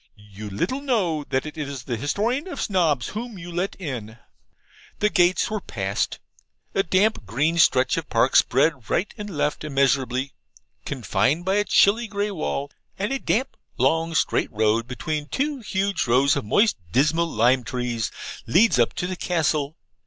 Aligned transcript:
'You 0.15 0.49
little 0.49 0.81
know 0.81 1.23
that 1.25 1.45
it 1.45 1.59
is 1.59 1.83
the 1.83 1.95
Historian 1.95 2.47
of 2.47 2.59
Snobs 2.59 3.09
whom 3.09 3.37
you 3.37 3.51
let 3.51 3.75
in!' 3.75 4.17
The 4.97 5.11
gates 5.11 5.51
were 5.51 5.61
passed. 5.61 6.17
A 6.73 6.81
damp 6.81 7.27
green 7.27 7.59
stretch 7.59 7.97
of 7.97 8.09
park 8.09 8.35
spread 8.35 8.89
right 8.89 9.13
and 9.15 9.29
left 9.29 9.63
immeasurably, 9.63 10.33
confined 10.85 11.45
by 11.45 11.57
a 11.57 11.63
chilly 11.65 12.07
grey 12.07 12.31
wall, 12.31 12.71
and 12.97 13.13
a 13.13 13.19
damp 13.19 13.55
long 13.77 14.15
straight 14.15 14.51
road 14.51 14.87
between 14.87 15.27
two 15.27 15.59
huge 15.59 16.07
rows 16.07 16.35
of 16.35 16.45
moist, 16.45 16.77
dismal 16.91 17.27
lime 17.29 17.63
trees, 17.63 18.09
leads 18.47 18.79
up 18.79 18.93
to 18.93 19.05
the 19.05 19.15
Castle. 19.15 19.77